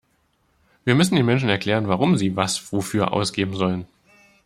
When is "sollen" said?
3.55-3.85